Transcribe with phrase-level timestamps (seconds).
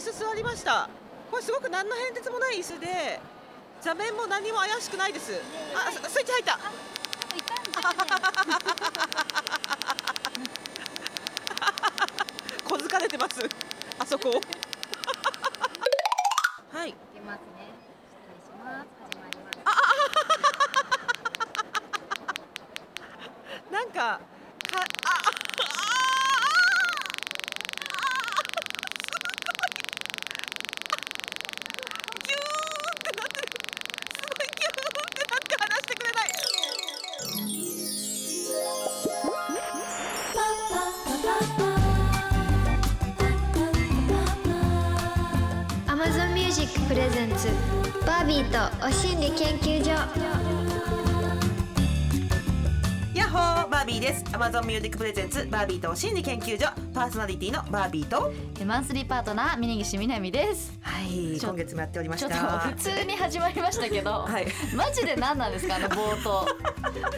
[0.00, 0.88] 椅子座りました。
[1.30, 3.20] これすごく何の変哲もない椅子で
[3.82, 5.38] 座面も何も怪しくないです。
[5.74, 6.58] あススイッチ入った。
[12.64, 13.46] 小づかれてます。
[13.98, 14.40] あそこ。
[16.72, 16.88] はい。
[16.88, 17.44] いきますね。
[17.76, 17.90] 失
[18.26, 18.86] 礼します。
[19.04, 19.52] 始まりま
[23.68, 23.70] す。
[23.70, 24.20] なんかか
[25.04, 25.20] あ
[48.10, 50.79] バービーとお心理研究所。
[53.30, 54.24] ホーバービーです。
[54.32, 56.66] Amazon Music Presents バービーと心理研究所。
[56.92, 58.32] パーソナリティのバービーと
[58.66, 60.72] マンスリーパートナー峯岸みなみです。
[60.80, 64.48] はい今月もやっておりましちょったと普通に始まりましたけど、 はい。
[64.74, 66.46] マジで何なんですかあの冒頭。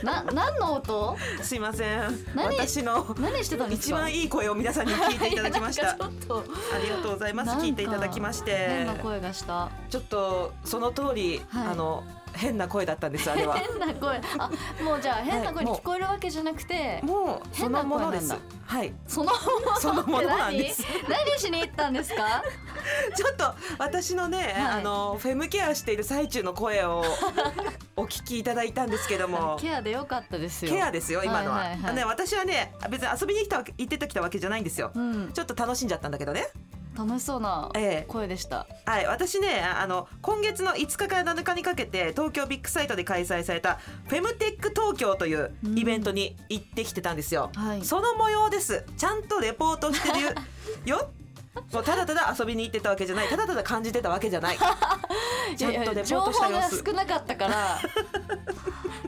[0.04, 1.16] な何の音？
[1.40, 2.00] すいません。
[2.34, 3.96] 何私の何してたんですか？
[3.96, 5.92] 一番いい声を皆さんに聞いていただきました。
[5.96, 7.52] ありがとうございます。
[7.52, 8.54] 聞いていただきまして。
[8.54, 9.70] 変な声がした。
[9.88, 11.66] ちょっとその通り、はい。
[11.68, 12.04] あの
[12.34, 13.56] 変な声だったんですあれは。
[13.58, 14.20] 変な声。
[14.38, 14.50] あ
[14.82, 18.34] もうじゃあ変な声に聞こえるわけじゃなくて、もうそのものです。
[18.66, 18.92] はい。
[19.06, 19.32] その
[19.80, 21.24] そのものなんです何？
[21.26, 22.42] 何しに行ったんですか？
[23.16, 24.54] ちょっと私のね、はい。
[24.78, 27.04] あのフェムケアしている最中の声を
[27.96, 29.58] お聞きいただいたんですけども。
[29.60, 30.72] ケアでよかったですよ。
[30.72, 31.82] ケアですよ今のは,、はいはい。
[31.82, 35.32] はいね、私はね別に遊びに来た行ってきたわけじゃないんですよ、うん。
[35.32, 36.48] ちょっと楽しんじゃったんだけどね
[36.96, 38.04] 楽しそうなええ。
[38.08, 47.84] 声でした、はい、私ねあの今月の5日から7日にかけて東京ビッグサイトで開催されたフェムテック東京というイベントに行ってきてたんですよ、はい。
[47.84, 48.84] その模様です。
[48.96, 50.34] ちゃんとレポートしてる
[50.84, 51.10] よ
[51.72, 53.28] もうただただ遊びに行ってたわけじゃない。
[53.28, 54.56] ただただ感じてたわけじゃない。
[55.56, 57.78] ちゃんとレポ情ートした報が様子少なかったから。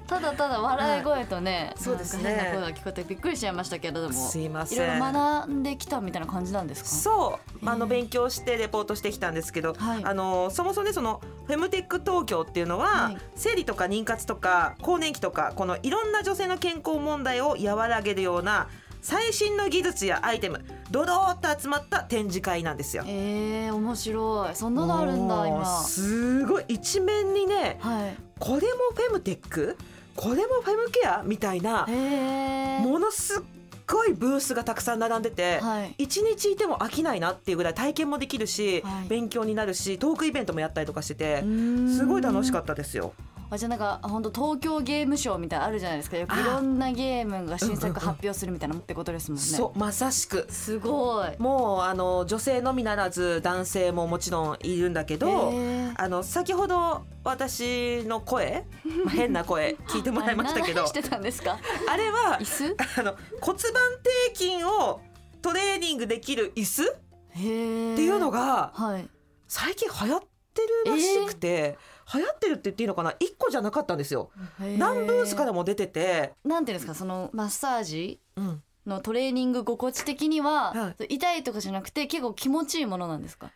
[0.07, 2.35] ただただ笑い声とね、そうですね。
[2.35, 4.13] 変な声が聞こえてびっくりしちゃいましたけれども。
[4.13, 4.79] すいません。
[4.79, 6.91] いろいろ学んできたみたいな感じなんですか？
[6.91, 10.05] そう、あの勉強してレポートしてきたんですけど、はい。
[10.05, 13.19] あのそもそもねそのフェムテック東京っていうのは、はい。
[13.35, 18.69] 生理とか妊活とか更年期とかこのいろんな女性の健康問題を和らげるような
[19.05, 23.05] 最新の技術やアイテムドドーっと集まった展示会なんですよ。
[23.07, 24.57] えー、面白い。
[24.57, 25.83] そんなのあるんだ今。
[25.83, 28.17] すごい一面にねはい。
[28.39, 28.63] これも
[28.97, 29.77] フェムテック？
[30.17, 33.43] これもフェムケアみたいなへえものすっ
[33.87, 35.95] ごいブースがたくさん並んでて、はい。
[35.99, 39.09] 一日いても飽きないなっていうぐらい体験もできるし、はい。
[39.09, 41.45] 勉強になるしトークイベントもやったりとかしてて
[41.95, 43.13] すごい楽しかったですよ。
[43.55, 46.17] あじゃあなんか本当東京ゲームショーみたいなのあるじゃないですか。
[46.17, 50.47] よくいろんなゲームが新作発表するみたいなのってことですもんね、そうまさしく。
[50.51, 51.29] すごい。
[51.39, 55.53] もうあの女性のみならず男性ももちろんいるんだけど
[55.97, 58.67] あの先ほど私の声、
[59.05, 61.59] まあ変な声聞いてもらいましたけど何してたんですか？
[61.89, 62.77] あれは椅子？
[63.01, 63.73] あの骨盤
[64.33, 65.01] 底筋を
[65.43, 66.83] トレーニングできる椅子？
[66.85, 66.87] っ
[67.37, 69.09] ていうのがはい。
[69.47, 70.21] 最近流行っ
[70.55, 71.79] てるらしくて、
[72.15, 74.31] 流行ってるって言っていいのかな？1個じゃなかったんですよ。
[74.79, 76.95] 何ブースからも出てて、なんていうんですか？
[76.95, 78.21] そのマッサージ？
[78.37, 83.51] うん、のトレーニング心地的には、は痛いとかじゃなくて結構気持ちいいものなんですか、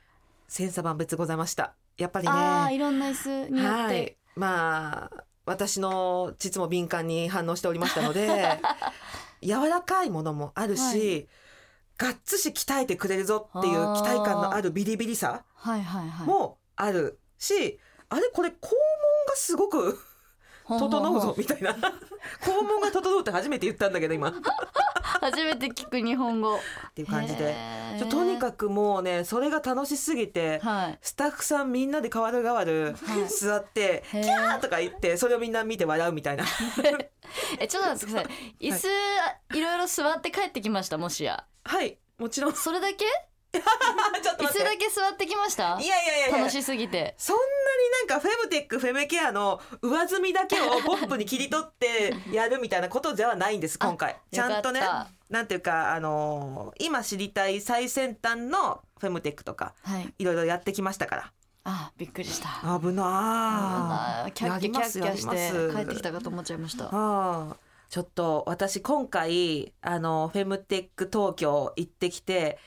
[0.48, 1.74] 千差万別ございました。
[1.96, 2.32] やっぱりね。
[2.32, 4.16] ああいろんな椅子によって、はい。
[4.36, 8.60] まあ私の膣も敏感に反応しておりましたので
[9.42, 11.28] 柔らかいものもあるし、
[11.96, 16.26] がっつし鍛えてくれるぞっていう期待感のあるビリビリさはいはいはい。
[16.26, 16.58] も
[18.10, 18.60] あれこれ肛門
[19.26, 19.98] がすごく
[20.66, 21.72] 整うぞみたいな。
[21.72, 24.28] 肛門が整うって初めて言ったんだけど今。
[24.28, 24.32] っ
[25.20, 26.56] 初めて聞く日本語。
[26.56, 26.60] っ
[26.94, 27.54] ていう感じで。
[28.10, 30.98] とにかくもうねそれが楽しすぎて、はい。
[31.00, 33.28] スタッフさんみんなで変わる変わるはい。
[33.28, 36.44] 座って「キャー!」とか言ってそれをみんな見て笑うみたいな。
[37.58, 38.68] えちょっと待ってください。
[38.68, 38.88] 椅子、
[39.56, 41.44] い、ろいろ座って帰ってきましたもしや。
[41.64, 42.52] はいもちろん。
[42.54, 43.04] それだけ？
[44.22, 44.64] ちょっと椅子待って。
[44.64, 45.78] だけ座ってきました？
[45.80, 46.38] いやいやいやいや。
[46.38, 47.14] 楽しすぎて。
[47.18, 54.16] そんなになんかフェムテックフェムケアの上積みだけをポップに切り取って やるみたいなことではないんです今回。
[54.32, 60.14] ちゃんとねよかったなんていうかあのー今知りたい最先端のフェムテックとかはい。
[60.18, 61.32] いろいろやってきましたから。
[61.64, 62.48] あびっくりした。
[62.80, 63.04] 危なー。
[63.04, 64.32] あー。
[64.32, 66.84] キャッキャキャッキャして帰ってきたかと思っちゃいました。
[66.86, 67.56] ああ
[67.90, 72.58] ちょっと私今回あのフェムテック東京行ってきて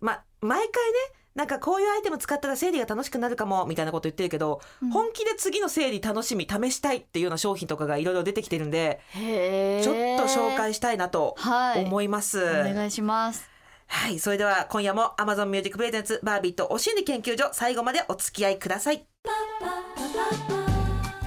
[0.00, 0.98] まあ毎回ね
[1.34, 4.90] なんかこういうアイテム使ったら生理が楽しくなるかもみたいなこと言ってるけど、うん。
[4.90, 11.84] 本気で次の生理楽しみ試したいっていうような商品とかがいろいろ出てきてるんで、ちょっと紹介したいなとはい。
[11.84, 12.42] 思います。
[12.42, 13.48] お願いします。
[13.86, 19.06] はいそれでは今夜も Amazon Music Presents バービーとお心理研究所最後までお付き合いください。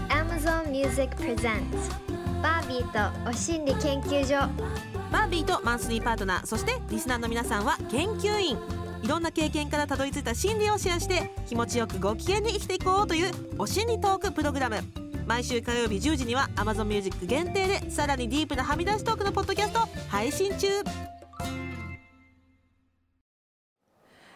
[0.10, 2.13] Amazon Music Presents
[2.44, 4.34] バービーとお心理研究所。
[5.14, 8.58] バービーとマンスリーパートナーそしてリスナーの皆さんは研究員。
[9.02, 14.76] いろんな経験からたどり着いた心理をシェアして気持ちよくご機嫌に生きていこうというお心理トークプログラム。
[15.26, 19.80] 毎週火曜日10時には Amazon Music 限定でさらにディープなはみ出しトークのポッドキャスト
[20.10, 20.68] 配信中。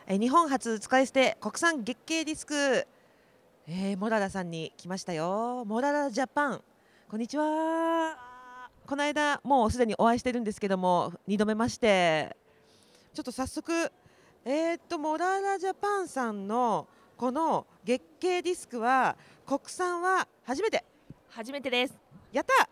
[0.08, 2.88] え日本初使い捨て国産月経ディスク、
[3.68, 5.66] えー、モララさんに来ましたよ。
[5.66, 6.62] モララジャパン。
[7.10, 8.18] こんにちは。
[8.86, 12.36] この間もうすでにお会いしてるんですけども2度目まして。
[13.14, 13.90] ちょっと早速
[14.44, 19.16] えー、っとモララジャパンさんのこの月経ディスクは
[19.46, 20.84] 国産は初めて。
[21.30, 21.98] 初めてです。
[22.34, 22.68] やった。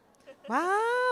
[0.49, 0.63] まあ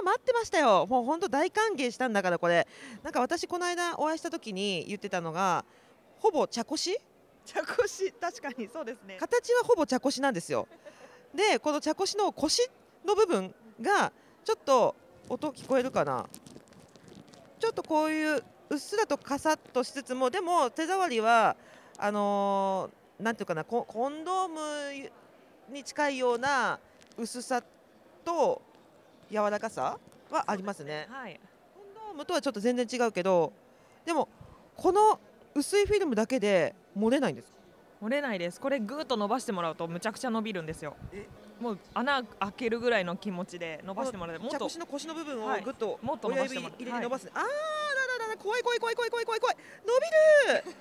[0.04, 0.86] 待ってましたよ。
[0.90, 2.68] もう本当大歓迎したんだからこれ。
[3.04, 5.64] なんか私この間お会いした時に言ってたのが
[6.20, 7.00] ほぼ茶こし？
[7.46, 8.12] 茶こし。
[8.20, 9.16] 確かにそうですね。
[9.18, 10.68] 形はほぼ茶こしなんですよ。
[11.34, 12.70] でこの茶こしの腰
[13.06, 14.12] の部分が
[14.44, 14.96] ちょっと
[15.30, 16.26] 音聞こえるかな。
[17.60, 21.56] ちょっとこういううっすらとカサッとしつつもでも手触りは
[21.98, 25.12] あのーなんていうかなココンドーム
[25.72, 26.80] に近いような
[27.18, 27.64] 薄さ
[28.26, 28.62] と
[29.32, 29.98] 柔らかさ
[30.30, 31.08] はありますね。
[31.10, 31.40] はい。
[31.76, 33.54] コンドームとはちょっと全然違うけど
[34.06, 34.28] でも
[34.76, 35.20] この
[35.56, 37.54] 薄いフィルムだけで漏れないんです
[38.04, 38.60] 漏れないです。
[38.60, 40.98] これぐーっと伸ばしてもらうとむちゃくちゃ伸びるんですよ
[41.64, 45.62] もう穴開けるぐらいの気持ちで伸ばしてもらってもっと茶こしの腰の部分をはい。
[45.62, 49.58] ぐっともっと伸親指入れて伸ばす、あーらららら怖い怖い怖い怖い怖い怖い怖い。
[49.88, 50.76] 伸びる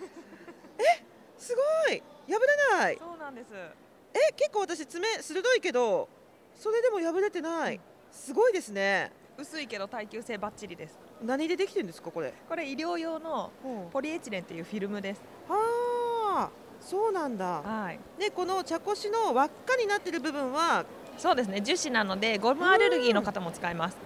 [0.98, 1.04] え？
[1.38, 2.02] すごい。
[2.28, 2.38] 破
[2.72, 2.98] れない。
[2.98, 3.54] そうなんです。
[3.54, 4.32] え？
[4.36, 6.08] 結構私爪鋭いけど
[6.56, 7.80] それでも破れてない。
[8.10, 9.12] すごいですね。
[9.38, 10.98] 薄いけど耐久性バッチリです。
[11.22, 12.34] 何でできてるんですかこれ？
[12.48, 13.50] これ医療用のは
[13.92, 15.22] ポリエチレンっていうフィルムです。
[15.48, 16.50] あ
[16.84, 17.62] そうなんだ。
[17.62, 17.98] はい。
[18.18, 20.84] でこの茶こしの輪っかになってる部分は？
[21.16, 21.60] そうですね。
[21.60, 23.96] 樹脂なのでゴムアレルギーの方も使えます。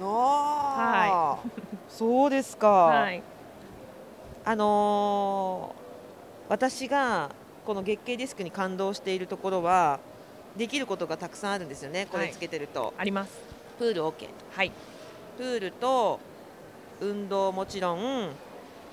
[0.00, 1.38] あ。
[1.42, 1.48] ー
[1.88, 3.22] そうですか、はい。
[4.44, 5.86] あのー
[6.48, 7.30] 私が
[7.64, 9.98] この月経ディスクに感動しているところは
[10.56, 12.06] できることがたくさんあるんですよね。
[12.10, 13.32] これつけてると、あります。
[13.78, 14.70] プール OK はい。
[15.36, 16.20] プールと
[17.00, 18.30] 運動もちろん、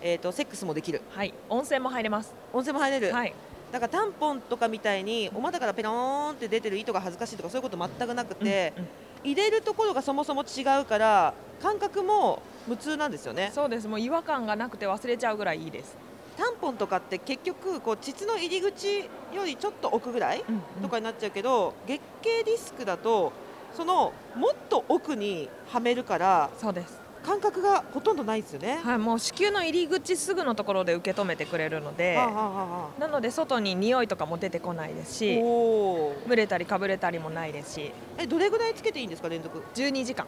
[0.05, 1.01] えー、とセックスもできる。
[1.09, 1.33] はい。
[1.49, 2.35] 温泉も入れます。
[2.51, 3.33] 温泉も入れる、はい。
[3.71, 8.89] だからタンポンとかみたいにお股からペローンって出てる糸が恥ずかしいとかそういうこと全くなくて、うんうん。
[9.23, 13.51] 入れるところがそもそも違うから感覚も無痛なんですよね。
[13.55, 13.87] そうです。
[13.87, 15.95] もう違和感がなくて忘れちゃうぐらいいいです。
[16.35, 20.43] タンポンとかって結局こう膣の入り口よりちょっと奥ぐらい
[20.81, 23.31] とかになっちゃうけど、月経ディスクだと
[23.73, 28.79] そのもっと奥にはめるからそうです感覚がほとんどないですよね。
[28.83, 37.91] はいもう子宮の入り口すぐのところで受け止めてくれるのではあはあはあなので外に匂いとかも出てこないですし蒸れたりかぶれたりもないですし。
[38.17, 40.25] えどれぐらいつけていいんですか連続？12時間。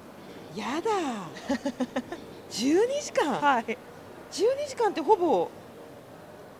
[0.56, 0.89] やだ
[2.50, 3.77] 12 時間、はい。
[4.31, 5.50] 12時間ってほぼ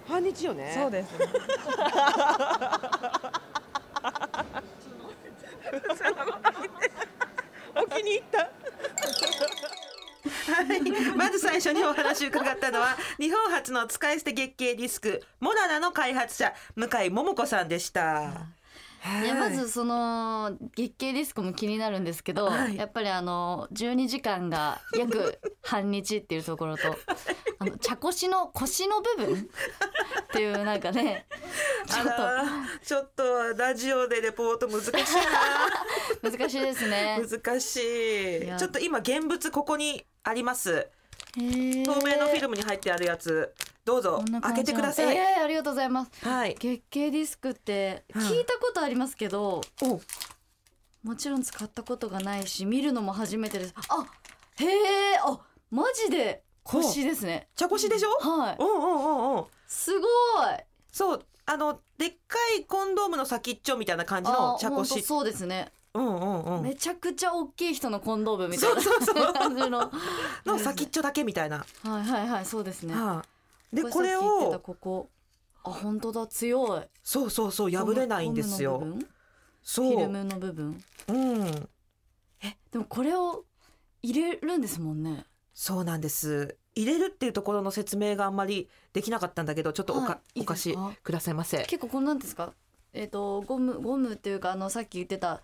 [0.08, 0.72] 半日よね。
[0.78, 1.10] そうです
[7.76, 8.50] お気に入った
[10.26, 18.48] はい、まず最初にお話を伺ったのは 日本初の使い捨て月経ディスクモララの開発者向井桃子さんでした。
[19.24, 19.28] い。
[19.28, 22.76] やまずその月経ディスクも気になるんですけど、はい。
[22.76, 26.98] やっぱりあの12時間が約半日っていうところと
[27.60, 29.50] あの茶こしの腰の部分
[30.24, 31.28] っていうなんかね
[31.88, 32.12] ちょっと。
[32.84, 34.92] ちょっとラジオでレポート難しい
[36.22, 37.20] 難しいですね。
[37.20, 38.58] な難しい。
[38.58, 40.88] ちょっと今現物ここにあります。
[41.36, 43.54] 透透明のフィルムに入ってあるやつ。
[43.86, 46.12] どうぞ開けてください、えーありがとうございます。
[46.28, 46.56] はい。
[46.56, 48.22] 月経ディスクってうん。
[48.24, 50.02] 聞いたことありますけど、お。
[51.04, 53.76] もちろん使ったことがないし見るのも初めてです。
[53.90, 54.06] あ
[54.58, 55.40] へえあ
[55.70, 57.48] マジで腰ですね。
[57.56, 58.10] 茶こしでしょ？
[58.28, 58.56] はい。
[58.60, 59.46] うんうんうんうん。
[59.68, 60.10] すごい。
[60.92, 65.72] そうあのでっかいコンドームの先っちょみたいな感じのあ茶こしそうですね。
[65.96, 69.92] うんうんうんめちゃくちゃ大きい人のコンドームみたいなそうそうそう感じの。
[70.46, 72.94] の先っちょだけみたいな、はいはいはいそうですね。
[72.94, 73.24] は
[73.72, 75.10] いでこれをここ
[75.64, 76.82] あ本当だ強い。
[77.04, 78.84] そうそうそう破れないんですよ
[79.64, 80.84] そうフィルムの部分？
[81.08, 81.70] うん
[82.72, 83.44] でもこれを
[84.04, 85.26] 入れるんですもんね。
[85.54, 92.52] そうなんです入れるっていうところの説明があんまりできなかったんだけどちょっとおか、はいお貸しくださいませ結構こんなんですか？
[92.94, 95.42] えっ、とゴムゴムっていうかあのさっき言ってた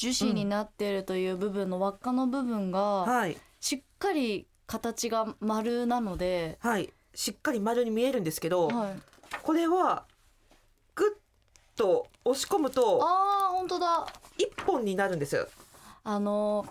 [0.00, 3.36] 樹脂になっているという部分の輪っかの部分がはい。
[3.60, 6.90] しっかり形が丸なので、はい。
[7.14, 8.96] しっかり丸に見えるんですけど、はい、
[9.42, 10.06] これは
[10.94, 14.06] グッと押し込むとあー本当だ。
[14.38, 15.46] 一本になるんですよ。
[16.02, 16.64] あの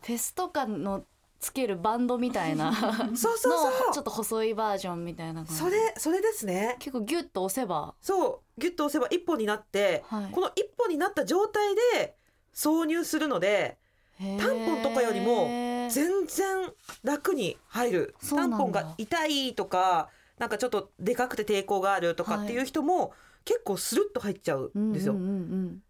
[0.00, 1.04] フェスとかの
[1.40, 2.72] つけるバンドみたいな
[3.14, 3.88] そうそうそう。
[3.88, 5.54] のちょっと細いバージョンみたいな感じ。
[5.56, 6.76] それそれですね。
[6.78, 7.94] 結構ギュッと押せば。
[8.00, 8.60] そう。
[8.60, 10.32] ギュッと押せば一本になって、はい。
[10.32, 12.16] この一本になった状態で
[12.54, 13.78] 挿入するので
[14.18, 15.46] タンポンとかよりも
[15.90, 18.14] 全然楽に入る。
[18.36, 23.12] タンポンが痛いとかなんかちょっとでかくて抵抗があるとかっていう人も
[23.44, 25.14] 結構スルッと入っちゃうんですよ。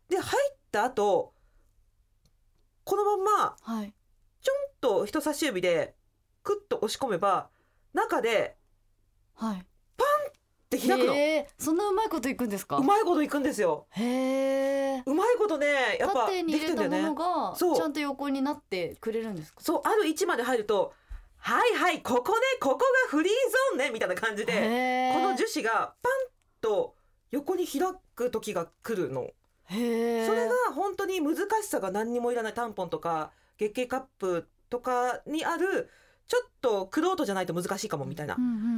[0.08, 1.32] で入った後
[2.84, 3.56] このまんま
[4.40, 5.94] ちょんと人差し指で
[6.42, 7.48] クッと押し込めば
[7.92, 8.56] 中で
[10.88, 11.14] 開くの？
[11.58, 12.76] そんなうまいこといくんですか？
[12.76, 13.86] うまいこといくんですよ。
[13.90, 15.66] へえうまいことね
[15.98, 17.02] やっぱできてんだよね。
[17.02, 19.60] ものがそうちゃんと横になってくれるんですか？
[19.60, 20.92] そうある位置まで入ると
[21.38, 24.52] はいはいここねここがフリーゾーンねみたいな感じで
[25.14, 26.12] この樹脂がパン
[26.60, 26.94] と
[27.30, 27.80] 横に開
[28.14, 29.30] く時が来るの。
[29.68, 35.88] それが本当に難しさが何にもいらないタンポンとか月経カップとかにある
[36.28, 38.36] ちょっとクロートじゃないと難しいかもみたいな。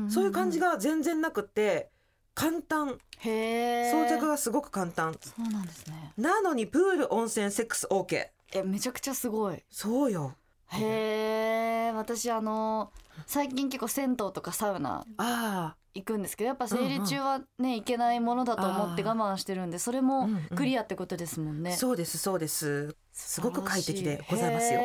[0.08, 1.90] そういう感じが全然なくって
[2.34, 2.98] 簡単。
[3.18, 5.14] へー装着がすごく簡単。
[5.20, 6.12] そうなんですね。
[6.16, 9.62] なのにプール温泉セックス OK えめちゃくちゃすごい。
[9.70, 10.34] そうよ。
[10.68, 11.92] へえ。
[11.94, 12.92] 私あの
[13.26, 20.56] 最近結構銭湯とかサウナあ行くんですけどやっぱ生理中はね、行けないものだと思って我慢してるんでそれもうんうん。
[20.56, 22.96] クリアってことですもんあ、ね、そうですそうです。
[23.12, 24.80] すごく快適でございますよ。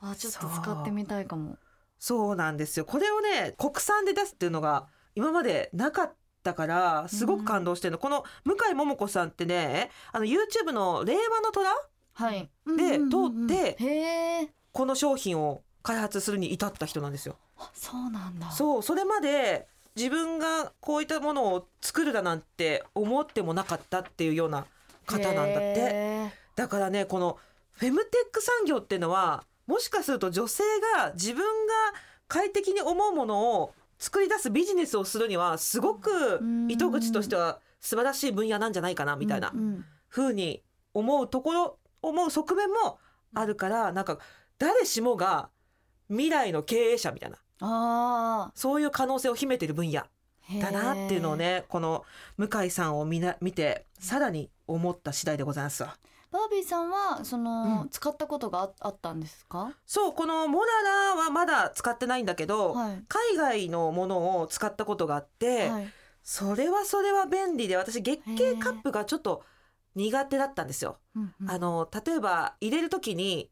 [0.00, 1.56] あちょっと使ってみたいかも。
[1.98, 2.36] そう。
[2.36, 2.84] なんですよ。
[2.84, 11.70] これをね国産で出すっていうのが今までなかったからすごく感動してるの、この向井桃子さんってねあの YouTube の「令和の虎？
[12.12, 12.48] はい。
[12.66, 17.36] で通ってへえ」この商品を開発するに至った人なんですよ。
[17.74, 18.50] そうなんだ。
[18.50, 19.66] そうそれまで
[19.96, 24.66] 自分がこういったものを作るだなんて思ってもなかったっていうような
[25.06, 25.74] 方なんだって。
[25.76, 27.38] へだからねこの
[27.72, 30.62] フェムテック産業っていうのはもしかすると女性
[30.96, 31.72] が自分が
[32.28, 36.70] 快適に思うものを作り出すビジネスをするにはすごくん。
[36.70, 39.84] 糸口としては素晴らしい分野なんじゃないかなーみたいなうん
[40.16, 40.62] うに
[40.94, 42.98] 思うところ思う側面も
[43.34, 44.18] あるからなんか
[44.58, 45.50] 誰しもが
[46.08, 47.36] 未来の経営者みたいな。
[47.62, 52.04] あそういう可能性を秘めてる分野ーだなっていうのをねこの
[52.38, 55.96] 向井さんを見な見てさらに思った次第でございますわ。
[56.32, 57.88] バービーさんはその、うん。
[57.88, 59.72] 使ったことがああったんですか？
[59.84, 63.04] そうこのモララはまだ使ってないんだけど、はい。
[63.08, 65.88] 海外のものを使ったことがあって、はい。
[66.22, 69.42] それはそれは便利で私月経カップがちょっと
[69.94, 70.98] 苦手だったんですよ。
[71.16, 71.50] うんうん。
[71.50, 73.50] あの例えば入れる時に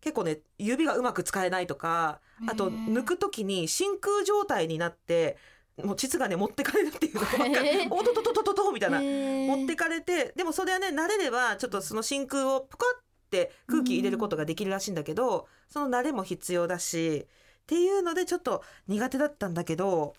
[0.00, 5.36] 結構ね指がうまく使えないとかあと抜く時に真空状態になって
[5.82, 7.66] もう膣がね持ってかれるっていうのが分かる。
[7.66, 9.00] へーおととととととみたいな。
[9.00, 20.14] へー持ってかれてでもそれはね慣れればちょっとその真空をプカって空気入れることができるらしいんだけど、その慣れも必要だしっていうのでちょっと苦手だったんだけど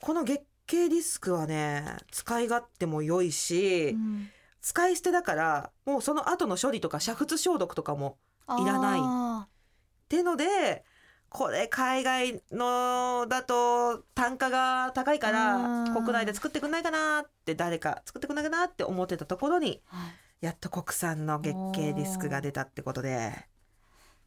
[0.00, 4.28] この月経ディスクはね使い勝手も良いし、うん。
[4.60, 8.18] 使い捨てだからもうその後の処理とか煮沸消毒とかも
[8.60, 9.00] いらない。
[9.00, 9.48] あっ
[10.08, 10.84] ていうので
[11.30, 19.82] これ海外のだと単価が高いからうん国内で作ってくんないかなって誰か作ってくんないかなって思ってたところに
[20.40, 23.34] やっと国産の月経ディスクが出たってことで。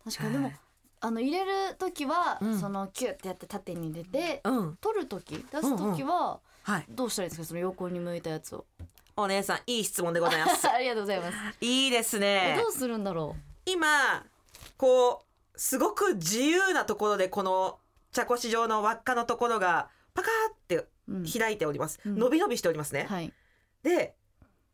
[0.03, 0.33] 確かに。
[0.33, 0.59] でも、はい。
[1.03, 2.59] あの入れる時は、うん。
[2.59, 4.77] そのキュッてやって縦に入れて、うん。
[4.81, 6.85] 取る時出す時ははい。
[6.89, 7.47] どうしたらいいんですか？
[7.47, 8.65] その横に向いたやつを。
[9.15, 10.67] お姉さんいい質問でございます。
[10.69, 14.25] ありがとうございます、いいですえねどうするんだろ今
[14.77, 15.30] こう
[15.61, 17.77] すごく自由なところでこの
[18.11, 20.87] 茶こし状の輪っかのところがパカーって
[21.37, 22.17] 開いております、うん。
[22.17, 23.31] 伸び伸びしておりますね、はい。
[23.83, 24.15] で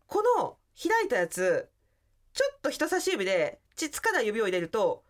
[0.07, 1.67] この開いたやつ
[2.31, 5.03] ちょっと人差し指で膣から指を入れると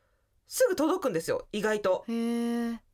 [0.48, 1.46] すぐ届くんですよ。
[1.52, 2.06] 意外と。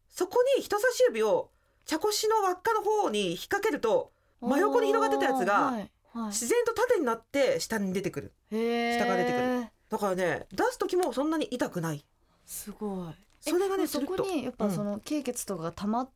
[0.09, 1.51] そこに人差し指を
[1.85, 4.11] 茶こしの輪っかの方に引っ掛けると
[4.41, 6.27] 真横に広がってたやつがはいはい。
[6.27, 8.33] 自然と縦になって下に出てくる。
[8.51, 9.67] 下が出てくる。
[9.87, 12.05] だからね出す時もそんなに痛くない
[12.45, 13.13] すごい。
[13.39, 16.09] それがねえそこにやっぱその経血とかが溜まっ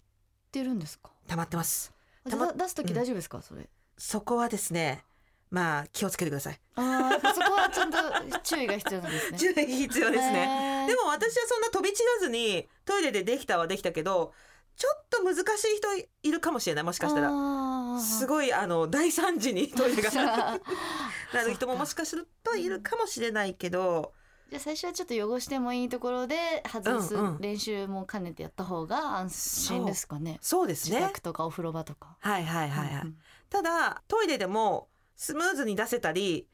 [0.51, 1.93] てるんですか、溜まってます。
[2.25, 3.69] あ溜まだ出す時大丈夫ですか、それ。
[3.97, 5.03] そこはですね
[5.49, 6.59] まあ気をつけてください。
[6.75, 7.97] あーやっぱそこはちゃんと
[8.43, 9.37] 注意が必要なんですね。
[9.55, 10.85] 注意必要ですね。
[10.87, 14.33] でも私はそんな飛び散らずにトイレでできたはできたけど
[14.75, 15.87] ちょっと難しい人
[16.23, 17.29] いるかもしれないもしかしたら。
[17.29, 20.11] らすごいあの大惨事にトイレが。
[20.53, 20.59] あ。
[21.33, 24.13] なる人ももしかするといるかもしれないけど
[24.49, 27.41] じゃあ最初はちょっと汚してもいいところで外すうんうん。
[27.41, 30.37] 練習も兼ねてやった方が安心ですかね？
[30.41, 30.67] そう。
[30.67, 30.97] ですね。
[30.97, 32.15] 自宅とかお風呂場とか。
[32.19, 33.17] はいはいはいはい、うん
[33.49, 36.47] ただトイレでもスムーズに出せたり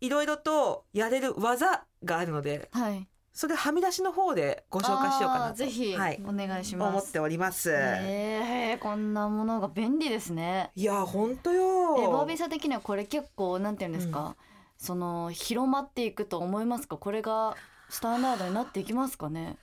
[0.00, 3.06] いろいろとやれる技があるのではい。
[3.32, 5.54] それはみ出しの方でご紹介しようかなと。
[5.54, 6.88] ぜひはい、お願いします。
[6.90, 10.70] 思っております、えー、こんなものが便利ですね。
[10.74, 14.36] いや本当よえバービーさん的にはこれ結構なんていうんですか、
[14.80, 16.96] その広まっていくと思いますか？
[16.96, 17.54] これが
[17.90, 19.56] スタンダードになっていきますかね？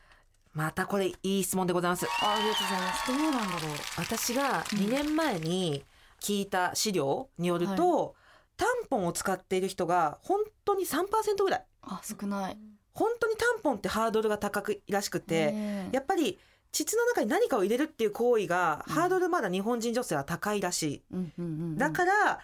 [0.54, 2.06] またこれいい質問でございます。
[2.06, 3.08] あありがとうございます。
[3.08, 3.76] どうなんだろう？
[3.98, 5.84] 私が2年前に
[6.22, 8.16] 聞いた資料によると、
[8.58, 11.06] タンポンを使っている人が本当に3%
[11.44, 11.66] ぐらい。
[11.82, 12.58] あ少ない。
[12.94, 15.54] 本当にタンポンってハードルが高くらしくて、
[15.92, 16.40] やっぱり
[16.72, 18.94] 膣の中に何かを入れるっていう行為が、うん。
[18.94, 21.02] ハードルまだ日本人女性は高いらしい。
[21.12, 21.78] うんうんうんうん。
[21.78, 22.40] だから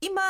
[0.00, 0.22] 今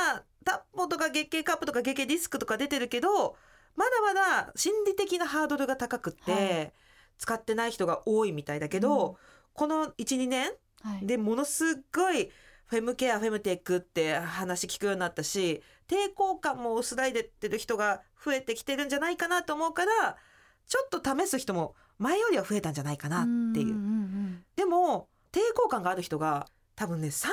[0.47, 3.37] タッポとか月経カップとか月経ディスクとか出てるけど
[3.75, 6.73] まだまだ心理的なハードルが高くって、はい
[7.19, 9.15] 使ってない人が多いみたいだけど、うん
[9.55, 10.51] この12年
[10.83, 12.31] はいでものすっごい
[12.67, 20.19] フェムケアフェムテックって話聞くようになったし抵抗感も薄らいでってる人が増えてきてるんじゃないかなと思うから
[20.67, 23.67] ちょっと試す人も前よりは増えたんじゃないかなっていう。
[23.69, 27.31] んんんでも抵抗感がある人が多分ね30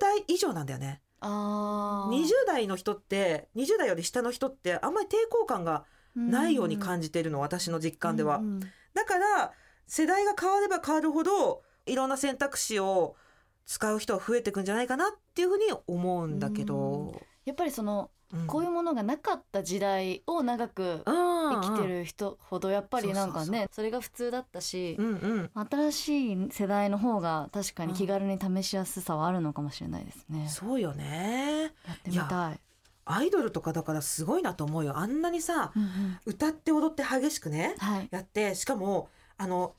[0.00, 1.00] 代以上なんだよね。
[1.22, 2.20] あー。
[2.20, 8.42] 20代の人って20代より下の人ってあんまり抵抗感がないように感じてるの、私の実感では。
[8.94, 9.52] だから
[9.86, 13.16] 世代が変われば変わるほどいろんな選択肢を
[13.66, 30.48] 使う人は増えていくんじゃないかなっていうふうに思うんだけど、やっぱりそのうんこういうものがなかった時代を長く生きてる人ほどやっぱりなんかねそれが普通だったしうんうん新しい世代の方が確かに気軽に試しやすさはあるのかもしれないですね。
[30.48, 32.60] そうよねやってみたい。
[33.04, 38.08] アイドルとかだからすごいなと思うよあんなにさうんうん歌って踊って激しくねはい。
[38.10, 39.74] やってしかもあの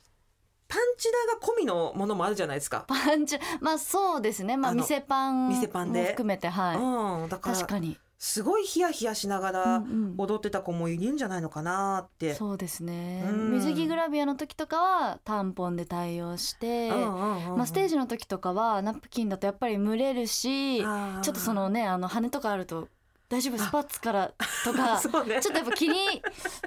[0.68, 2.86] パンチダが込みのものもあるじゃないですか。
[2.88, 6.78] パンチまあそうですねまあ店パン店パンでも含めてはい。
[6.78, 7.98] うん、だから確かに。
[8.26, 10.16] すごいヒヤヒヤしながうんらうん。
[10.18, 12.34] 踊ってた子もいるんじゃないのかなって。
[12.36, 13.22] そうですね。
[13.28, 13.52] うん。
[13.52, 22.88] 水着グラビアの時とかはタンポンで対応して、うんうんうんうんまあステージの時とかはナプキンだとやっぱり蒸れるし、ちょっとそのねあの羽とかあると
[23.28, 23.58] 大丈夫？
[23.58, 24.32] スパッツから
[24.64, 25.42] とか ね。
[25.42, 25.98] ちょっとやっぱ気に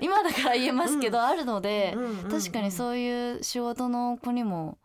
[0.02, 4.76] 今だから言えますけど、あるので、うんうんうん確かにそういう仕事の子にも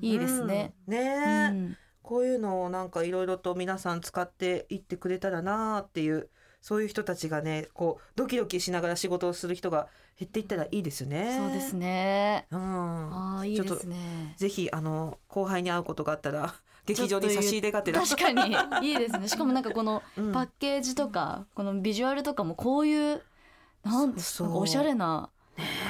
[0.00, 0.74] いいですね。
[0.86, 0.94] うん。
[0.94, 6.28] ねこういうのをなんかいろいろと皆さん使っていってくれたらなっていう
[6.60, 11.36] そういう人たちがねこうドキドキしながら仕事をする人が減っていったらいいですよね。
[11.38, 12.46] そうですね。
[12.50, 14.34] うん、ああいいですね。
[14.36, 18.54] ぜひあの後輩に会うことがあったら 劇場に差し入れがてら確かに
[18.86, 19.28] いいですね。
[19.28, 23.22] しかもなんかこのうんパッケージとか、このビジュアルとかもこういう
[23.82, 25.30] なんそうそうなんかおしゃれな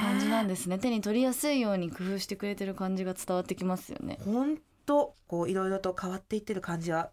[0.01, 0.79] 感じなんですね。
[0.79, 4.19] 手に取りやすいように工夫してくれてる感じが伝わってきますよね。
[4.25, 7.11] 本当こういろいろと変わっていってる感じは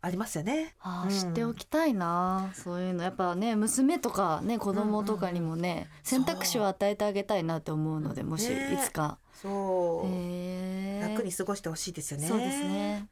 [0.00, 0.74] ありますよね。
[0.80, 2.50] ああ、うん知っておきたいな。
[2.54, 12.28] そういうのやっぱね娘とかね子供とかにもね、選択肢を与えてあげたいなって思うのでもしねいつか、そう、へー楽に過ごしてほしいですよね。
[12.28, 13.08] そうですね。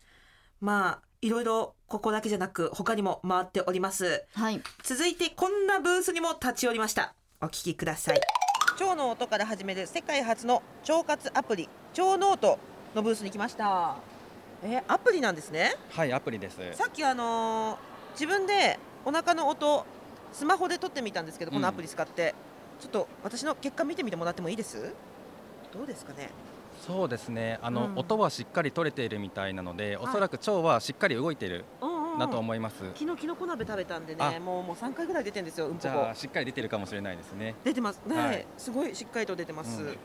[0.60, 4.24] まあいろいろここだけじゃなく他にも回っております。
[4.34, 4.62] はい。
[4.82, 8.20] 続いてこんなブースにも立ち寄りましたお聞きください
[8.80, 12.58] 腸の音から始める世界初の腸活アプリ腸ノート
[12.96, 13.96] のブースに来ました。
[14.64, 15.76] えーアプリなんですね。
[15.90, 16.56] はい、アプリです。
[16.72, 17.76] さっきあのー
[18.14, 19.84] 自分でお腹の音
[20.32, 22.34] スマホで撮ってみたんですけどこのアプリ使って、
[22.80, 24.94] ちょっと私の結果見てみてもらってもいいです？
[25.74, 26.30] どうですかね？
[26.86, 27.58] そうですね。
[27.60, 27.98] あの、うん。
[27.98, 32.18] 音はしっかり取れているみたいなので、おそらく腸はしっかり動いているうんうんうん。
[32.18, 32.76] なと思います。
[32.94, 34.40] 昨日きのこ鍋食べたんでねあ。
[34.40, 37.54] もうもう3回ぐらい出てるんですようんじゃあしっかり出てるかもしれないですね。
[37.62, 38.00] 出てます。
[38.06, 38.46] ね、はい。
[38.56, 39.96] すごいしっかりと出てます、うん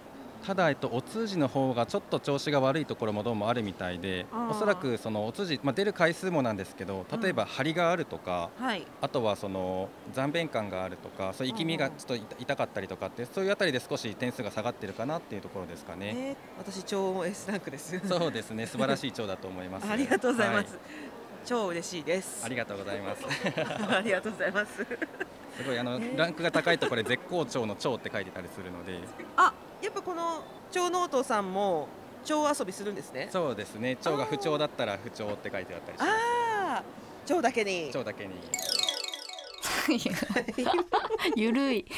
[0.46, 8.86] ただ、えっと、お通じの方がちょっと調子が悪いところもどうもあるみたいでおそらくそのお通じ、まあ、出る回数もなんですけど例えば張りがあるとか、はい。
[9.02, 16.14] あとはその残便感があるとかそういう息みがちょっと痛痛かったりとかってそういうあたりで少し点数が下がってるかなっていうところですかね。
[16.18, 18.00] えー私超 S ランクです。
[18.08, 18.66] そうですね。
[18.68, 19.90] 素晴らしい腸だと思います。
[19.90, 20.80] ありがとうございます、は
[21.46, 22.46] 超嬉しいです。
[22.46, 23.24] ありがとうございます。
[23.90, 24.74] ありがとうございます。
[25.58, 29.00] すごいあの、ねランクが高いところで絶好調の腸って書いてたりするので。
[29.38, 31.88] あやっぱこの腸ノートさんも
[32.24, 33.30] 腸遊びするんですね。
[33.32, 33.98] そうですね。
[34.04, 36.12] 腸が不調だったら不調って書いてあったりします。
[36.12, 36.84] ああ
[37.26, 37.88] 腸だけに。
[37.88, 38.34] 腸だけに。
[41.36, 41.86] ゆるい。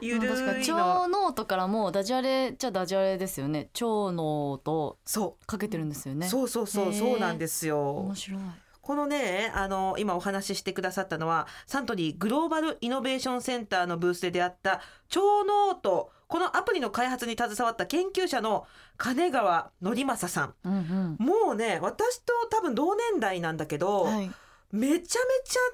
[0.00, 3.68] ゆる確かいの腸ノートからもダジャレじゃダジャレですよね。
[3.74, 6.26] 腸ノートそかけてるんですよう、ね。
[6.26, 6.94] そうそうそう。
[6.94, 7.98] そうなんですよ。
[7.98, 8.40] 面白い。
[8.82, 18.66] このねあの今お話ししてくださったのはサントリーグローバルイノベーションセンターのブースで出会った腸ノートこのアプリの開発に携わった研究者の
[18.96, 24.14] 金川則正さんうんもうね私と多分同年代なんだけど、うん。
[24.14, 24.30] はい。
[24.72, 25.18] めちゃめちゃ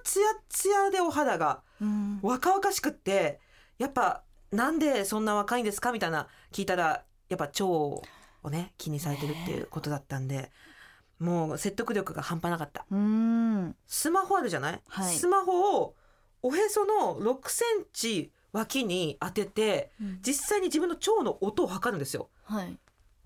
[0.04, 2.18] ツヤツヤでお肌がうん。
[2.22, 3.38] 若々しくって
[3.78, 8.02] やっぱなんでそんな若いんですかみたいな聞いたらやっぱ腸を
[8.50, 10.50] ね気にされてるっていうことだったんで
[11.18, 13.74] もう説得力が半端なかったうん。
[13.86, 15.94] スマホあるじゃない、はいスマホを
[16.42, 19.90] おへその6センチ脇に当てて
[20.22, 22.78] 実際に自分の腸の音を測るんですよはい。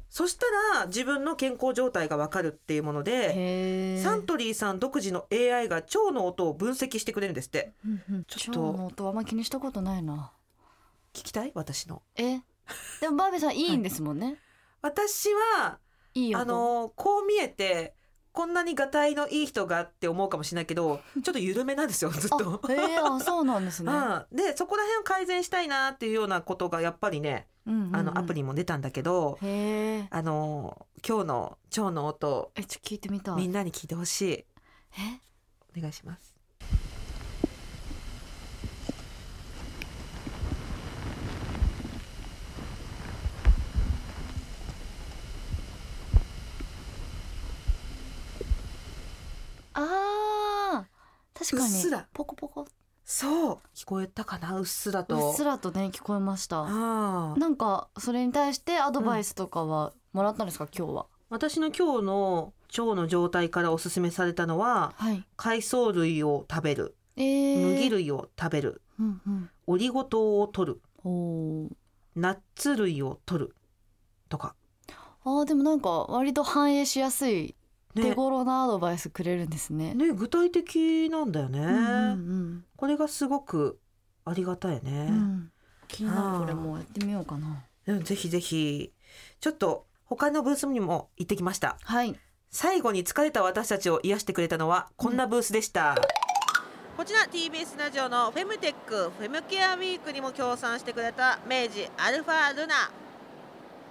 [0.09, 0.46] そした
[0.81, 4.00] ら自分の健康状態がわかるっていうもので。
[4.03, 8.24] サントリーさん独自の AI が腸の音を分析してくれるんですってうんうん。
[8.24, 10.33] ちょっと腸の音あんま気にしたことないな。
[11.12, 11.53] 聞きたい？
[11.55, 12.40] 私のえ？
[13.00, 14.37] でもバービーさんいいんですもんね。
[14.83, 15.79] 私は
[16.14, 16.38] いいよ。
[16.38, 17.94] あのこう見えて
[18.32, 22.60] こんなにがたいのいい人がって思うかもしれないけど ちょっと緩めなんですよずっと。
[22.62, 23.90] あ、へえ、あ、そうなんですね。
[23.92, 29.38] うん、でそこら辺を改善したいなっていうようなことがやっぱりね、うんうんうんあのアプリも出たんだけど。
[29.40, 33.36] あの今日の腸の音え、ちょ聞いてみたい。
[33.36, 34.46] みんなに聞いてほしいえ？
[35.76, 36.29] お願いします。
[49.82, 50.86] ああ。
[51.34, 51.74] 確かに。
[51.74, 52.66] うっすらポコポコ。
[53.04, 54.58] そう聞こえたかな？
[54.58, 55.30] うっすらと。
[55.30, 56.60] うっすらとね、聞こえました。
[56.60, 61.06] ああなんか、それに対してアドバイスとかはもらったんですか、今日は。
[61.28, 65.24] 私の今日の腸の状態からおすすめされたのははい。
[65.36, 67.74] 海藻類を食べるえー。
[67.74, 67.90] 麦。
[67.90, 69.50] 類を食べるうんうん。
[69.66, 71.68] オリゴ糖を取るおー
[72.14, 73.56] ナッツ類を取る
[74.28, 74.54] とか、
[75.24, 77.56] あーでもなんか割と反映しやすい
[77.94, 78.14] 手ね。
[78.14, 79.94] 頃なアドバイスくれるんですね。
[79.94, 81.72] ね具体的なんだよね、うんう
[82.16, 83.79] んこれがすごく
[84.24, 85.53] ありがたいうんうね、ん。
[85.88, 86.40] 気になる。
[86.40, 87.64] これもうやってみようかな。
[87.87, 88.92] うん、ぜひぜひ。
[89.40, 91.76] ちょっと他のブースにも行ってきました。
[91.83, 92.18] はい。
[92.50, 95.96] 最後に疲れた私たちを癒してくれたのはこんなブースでした、
[96.96, 102.90] こちら TBS ラジオのフェムテックフェムケアウィークにも協賛してくれた明治アルファルナ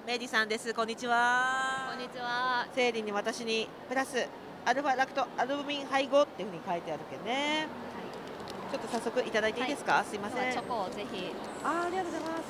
[0.07, 0.73] 明治さんです。
[0.73, 1.89] こんにちは。
[1.91, 2.65] こんにちは。
[2.73, 4.27] 生理に私にプラス
[4.65, 7.67] アルファラクトアルブミン配合っていうふうに書いてあるけどね。
[8.71, 10.53] ちょっと早速いただいていいですか、すいません。
[10.53, 11.31] チョコをぜひ。
[11.63, 12.41] あーありがとうございます。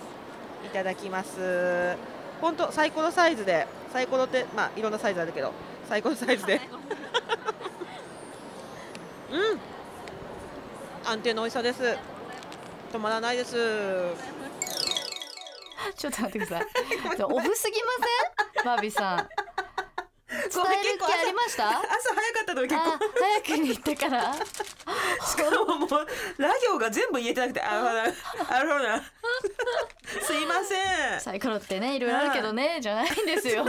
[0.66, 1.98] いただきます。
[2.40, 5.52] 本当サイコロサイズでサイコロってまあいろんなサイズあるけど
[5.90, 6.62] サイコロサイズで。
[9.32, 9.60] うん。
[11.10, 11.98] 安定の美味しさです。
[12.94, 13.56] 止まらないです
[15.98, 16.68] ちょっと待ってください。
[17.24, 17.90] オフすぎま
[18.56, 18.66] せん？
[18.66, 19.30] バービーさん。
[20.30, 21.70] 伝える気ありました？
[21.70, 23.00] 朝早かったのに結構あ、
[23.44, 24.34] 早くに行ったから？
[24.36, 25.90] しかももう
[26.42, 28.10] ラ行が全部言えてなくてあほらあ
[28.62, 29.02] ほら
[30.24, 33.66] すいませんサイコロってね、いろいろあるけどね、じゃないんですよ。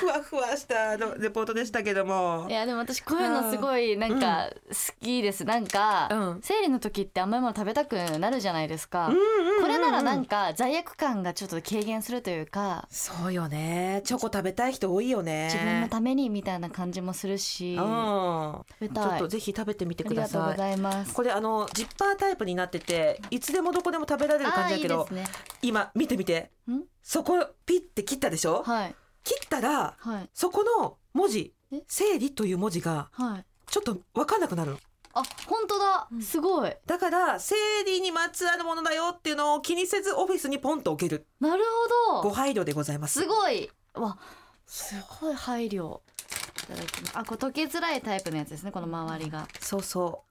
[0.00, 2.46] ふわふわしたのレポートでしたけども。
[2.48, 5.44] いやでも私こういうのすごいなんか好きです。
[5.44, 6.40] なんか、うん。
[6.42, 9.08] 生理の時って甘いもの食べたくなるじゃないですか。
[9.08, 9.62] うんうんうんうん。
[9.62, 14.00] これならなんか罪悪感がちょっと軽減するというか、そうよね。
[14.04, 15.50] チョコ食べたい人多いよね。
[15.52, 17.82] 自分のためにみたいな感じもするし、うん。
[17.82, 19.18] 食べちょったい。
[19.18, 21.12] とぜひ食べてみてあくだりがとうごさいざいます。
[21.12, 25.24] これあのジッパータイプになってていつでもどこでも食べられる感じだけどね。
[25.62, 26.50] 今見てみて。
[26.70, 26.84] ん？
[27.02, 28.62] そこピッて切ったでしょ？
[28.62, 33.44] はい切ったらはいそこの文字え「生理」という文字がはい。
[33.66, 34.78] ちょっと分かんなくなるの
[35.12, 36.08] あ本当だ。
[36.20, 36.72] すごい。
[36.86, 37.54] だから生
[37.86, 41.64] 理にまつわるものだよっていうのを気にせずオフィスにポンと置けるなる
[42.08, 42.28] ほど。
[42.28, 43.70] ご配慮でございますすごい。
[43.94, 44.18] わ
[44.66, 46.00] すごい配慮。
[46.00, 47.18] いただきます。
[47.18, 48.70] あこれ溶けづらいタイプのやつですね。
[48.72, 49.48] この周りが。
[49.60, 50.24] そうそ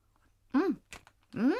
[0.53, 1.55] うんうんう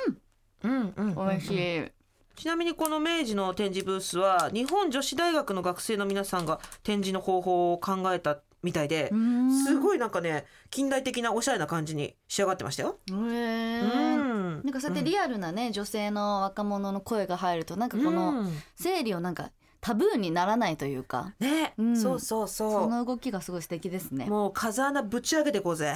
[0.64, 1.92] うんうん美味しい。
[2.40, 9.76] ちなみにこの明治の展示ブースは日本女子大学の学生の皆さんが展示の方法を考えたみたいで、すい。
[9.76, 12.98] ごいなんかね近代的なおしゃれな感じに仕上がってましたよ。
[13.10, 13.82] へうえ。
[13.82, 24.30] んなんかそうやってリアルなね、女性の若者の声が入るとなんかこのうん生理をなんかタブーにならないというか、ね、うんそうそうそその動きがすごい素敵ですねう。。
[24.30, 25.94] もう風穴ぶち上げてこうぜ。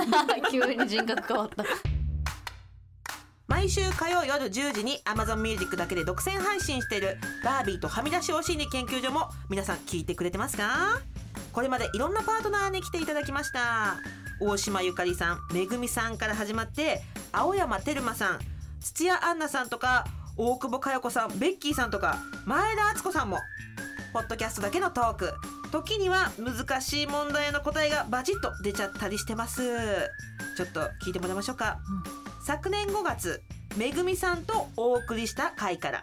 [0.50, 1.64] 急に人格変わった。
[3.52, 11.02] 毎週火曜夜10時に Amazon Music だけで独占配信しているバービーとはみ出しお心理研究所も皆さん聞いてくれてますか？
[11.52, 13.96] これまでいろんなパートナーに来ていただきました。
[14.40, 18.38] 大島ゆかりさんめぐみさんから始まって青山テルマさん
[18.80, 20.06] 土屋アンナさんとか
[20.38, 23.36] 大久保佳代子さんベッキーさんとか前田敦子さんも
[24.14, 25.34] ポッドキャストだけのトーク。
[25.70, 29.60] 時には難しい問題の答えがバチッと出ちゃったりしてます。
[30.56, 31.78] ちょっと聞いてもらいましょうか、
[32.44, 33.40] 昨年5月
[33.76, 36.02] めぐみさんとお送りした回から。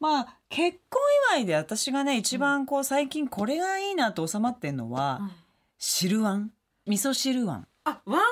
[0.00, 5.30] まあ結婚祝いで私がね一番こう最近これがいいなと収まってんのは、うん。
[5.78, 6.50] 汁わん
[6.86, 7.66] 味噌汁わん。
[7.84, 8.22] あワン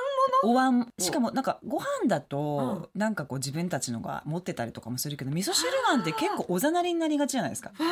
[0.43, 0.87] お椀。
[0.97, 7.69] しかもなんかご飯だとなんかこう自分たちのが持ってたりとかもするけど味噌汁わんって結構おざなりになりがちじゃないですか。
[7.69, 7.83] わか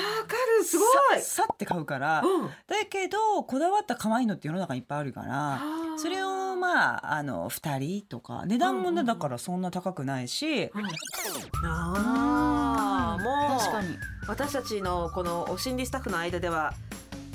[0.58, 1.22] るすごい。
[1.22, 2.22] ささって買うから。
[2.22, 2.48] うん。
[2.48, 2.54] だ
[2.90, 5.62] けどこだわった可愛いのって世の中にいっぱいあるから
[5.98, 8.44] それをまああの2人とか。
[8.46, 10.72] 値段もねだからそんな高くないし。
[11.64, 13.60] あーもう。
[13.60, 13.98] 確かに。
[14.28, 16.74] 私たちのこのお心理スタッフの間では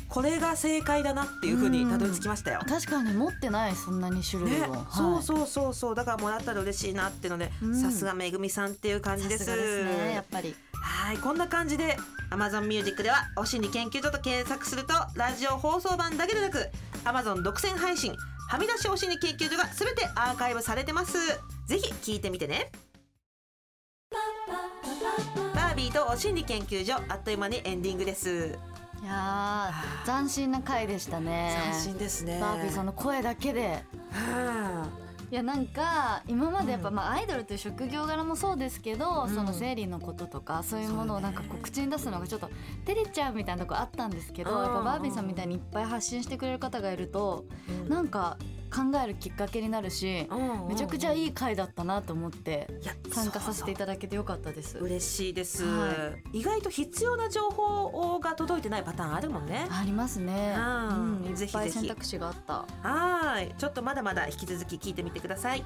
[0.08, 2.60] これが正解だなっていうふうにたどり着きましたよ。
[2.68, 4.66] 確かに持ってないそんなに種類ね。
[4.66, 5.94] を、はい、そうそうそうそう。
[5.94, 7.80] だからもらったら嬉しいなっていうのでうん。
[7.80, 9.44] さすがめぐみさんっていう感じです。
[9.46, 10.54] さすがですねやっぱり。
[10.82, 11.96] はいこんな感じで
[12.30, 16.70] Amazon Music ではお心理研究所と検索するとラジオ放送版だけでなく
[17.04, 18.16] Amazon 独占配信
[18.52, 21.16] はみ出しお心理研究所がすべてアーカイブされてます。
[21.66, 22.70] ぜひ聞いてみてね。
[25.54, 28.58] バービーとお心理研究所あっという間にエンディングです。
[29.02, 31.56] いやー斬新な回でしたね。
[31.70, 32.40] 斬新ですね。
[32.42, 33.82] バービーさんの声だけで。
[34.10, 34.86] は
[35.32, 39.34] いやなんか今までやっぱ、まあアイドルという職業柄もそうですけど、うん。
[39.34, 42.50] その生理のこととかそういうものをなんかこう口に出すのがちょっと
[42.84, 47.46] 照れちゃうみたいなとこあったんですけど、うんやっぱバービーさんみたいにいっぱい発信してくれる方がいると、
[47.86, 48.36] あなんか
[48.72, 50.26] 考えるきっかけになるし、
[50.68, 52.68] めちゃくちゃいい回だったなと思って
[53.10, 54.78] 参加させていだただけてよかったです。
[54.78, 59.66] 嬉しいです、は意外と必要な情報が届いてないパターンあるもんね。
[59.70, 60.54] ありますね。
[60.56, 61.22] うん。
[61.24, 61.70] うん、いぜひぜひ。
[61.70, 62.54] 選択肢があった。
[62.54, 63.54] はーい。
[63.56, 65.64] ちょっとまだまだ引き続き聞いてみてください。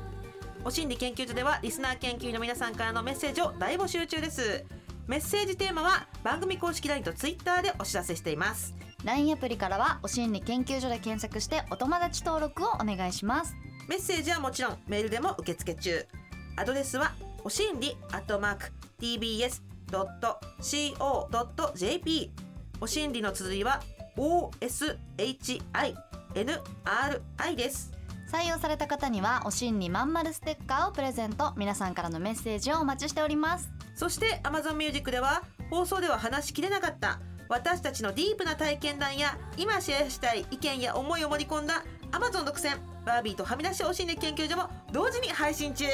[0.65, 4.65] お心理研究所ではリスナー研究員の皆さんからのメッセージを大募集中です。
[5.07, 8.75] メッセージテーマは番組公式 LINE と Twitter でお知らせしています
[9.07, 13.55] LINE アプリからはお心理研究所で検索してお友達登録をお願いします。
[13.89, 16.05] メッセージはもちろんメールでも受付中。
[16.57, 17.15] アドレスは
[17.45, 19.61] おしんりアットマーク tbs.co.jp
[22.81, 23.81] おしんりの綴りは
[24.17, 25.95] OSHINRI
[27.55, 27.93] です。
[28.29, 31.53] 採用された方にはおしんにまんまるステッカーをプレゼント。
[31.57, 33.71] 皆さんからのメッセージをお待ちしております。
[33.95, 45.85] そして Amazon Music では放送では話しきれなかった私たちのディープな体験談や今シェアしたい意見や思いを盛り込んだ Amazon 独占バービーとはみ出しお心理研究所も同時に配信中。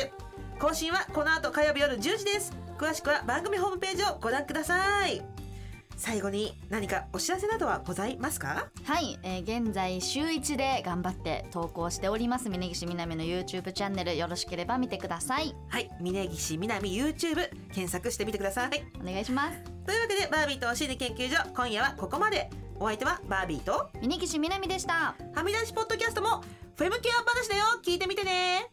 [0.58, 2.52] 更新はこの後火曜日夜10時です。
[2.78, 5.22] 詳しくは番組ホームページをご覧ください。
[5.96, 8.68] 最後に何かお知らせなどはございますか？
[8.84, 12.48] はい、えー現在週1で頑張って投稿しております。
[12.48, 15.54] 峯岸みなみの YouTube チャンネルよろしければ見てください。
[15.68, 18.84] はい峯岸みなみ YouTube 検索してみてください。
[19.00, 22.50] お願いしますというわけでバービーとお心理研究所今夜はここまで。
[22.82, 25.14] お相手はバービーと峯岸みなみでした。
[25.34, 26.42] はみ出しポッドキャストも
[26.76, 27.64] フェムケア話だよ。
[27.80, 28.72] 聞いてみてね